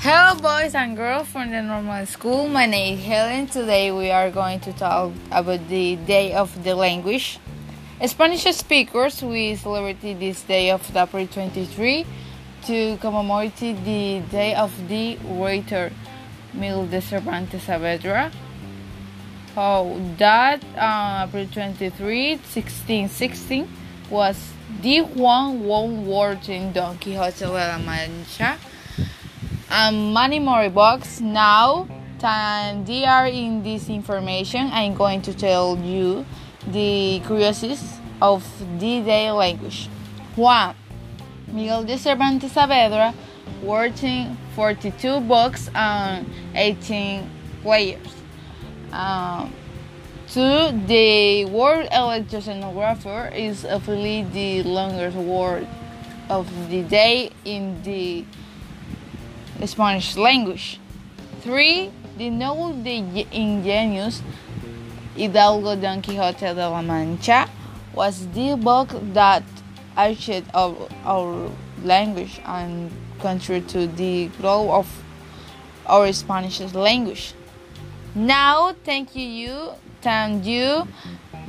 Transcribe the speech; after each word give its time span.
Hello, 0.00 0.34
boys 0.40 0.74
and 0.74 0.96
girls 0.96 1.28
from 1.28 1.50
the 1.50 1.60
normal 1.60 2.06
school. 2.06 2.48
My 2.48 2.64
name 2.64 2.98
is 2.98 3.04
Helen. 3.04 3.46
Today 3.46 3.92
we 3.92 4.10
are 4.10 4.30
going 4.30 4.60
to 4.60 4.72
talk 4.72 5.12
about 5.30 5.68
the 5.68 5.96
Day 5.96 6.32
of 6.32 6.64
the 6.64 6.74
Language. 6.74 7.38
Spanish 8.06 8.44
speakers 8.44 9.22
we 9.22 9.54
celebrate 9.54 10.00
this 10.00 10.40
day 10.40 10.70
of 10.70 10.80
April 10.96 11.26
23 11.26 12.06
to 12.64 12.96
commemorate 12.96 13.58
the 13.84 14.22
Day 14.30 14.54
of 14.54 14.72
the 14.88 15.18
Writer 15.28 15.92
Miguel 16.54 16.86
de 16.86 17.02
Cervantes 17.02 17.66
Saavedra. 17.66 18.32
How 19.54 20.00
that 20.16 20.64
uh, 20.74 21.26
April 21.28 21.46
23, 21.52 22.36
1616 22.36 23.81
was 24.12 24.52
the 24.82 25.00
one 25.00 25.64
one 25.64 26.06
word 26.06 26.46
in 26.48 26.70
Don 26.72 26.98
Quixote 26.98 27.46
de 27.46 27.50
la 27.50 27.78
Mancha. 27.78 28.58
And 29.70 30.12
many 30.12 30.38
more 30.38 30.68
books 30.68 31.20
now 31.20 31.88
and 32.22 32.86
they 32.86 33.04
are 33.04 33.26
in 33.26 33.62
this 33.62 33.88
information. 33.88 34.68
I'm 34.70 34.94
going 34.94 35.22
to 35.22 35.34
tell 35.34 35.78
you 35.78 36.24
the 36.66 37.20
curiosities 37.26 37.98
of 38.20 38.44
the 38.78 39.00
day 39.00 39.30
language. 39.32 39.88
Juan 40.36 40.76
miguel 41.48 41.84
de 41.84 41.96
cervantes 41.98 42.52
saavedra 42.52 43.14
writing 43.64 44.36
42 44.54 45.20
books 45.20 45.70
and 45.74 46.26
18 46.54 47.28
players. 47.62 48.14
Um, 48.92 49.52
two 50.32 50.72
the 50.86 51.44
word 51.44 51.86
electrocenographer 51.92 53.36
is 53.36 53.64
officially 53.64 54.24
the 54.32 54.62
longest 54.62 55.14
word 55.14 55.66
of 56.30 56.48
the 56.70 56.82
day 56.84 57.30
in 57.44 57.82
the 57.82 58.24
Spanish 59.66 60.16
language. 60.16 60.80
3. 61.42 61.90
The 62.16 62.30
novel 62.30 62.72
The 62.82 63.26
Ingenious 63.30 64.22
Hidalgo 65.16 65.76
Don 65.76 66.00
Quixote 66.00 66.54
de 66.54 66.68
la 66.68 66.80
Mancha 66.80 67.50
was 67.92 68.26
the 68.28 68.56
book 68.56 68.88
that 69.12 69.42
ushered 69.98 70.44
our, 70.54 70.74
our 71.04 71.50
language 71.84 72.40
and 72.46 72.90
contributed 73.20 73.68
to 73.68 73.86
the 73.86 74.28
growth 74.40 74.70
of 74.70 75.04
our 75.86 76.10
Spanish 76.14 76.60
language. 76.72 77.34
Now, 78.14 78.74
thank 78.84 79.14
you, 79.14 79.72
thank 80.02 80.44
you, 80.44 80.86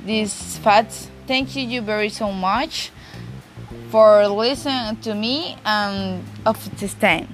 these 0.06 0.58
facts. 0.58 1.10
Thank 1.28 1.56
you, 1.56 1.64
you 1.64 1.82
very 1.82 2.10
so 2.10 2.32
much 2.32 2.92
for 3.90 4.28
listening 4.28 4.98
to 5.02 5.14
me 5.16 5.58
and 5.66 6.24
of 6.46 6.58
this 6.80 6.94
time. 6.94 7.28